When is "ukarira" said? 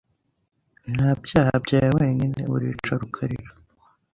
3.07-3.51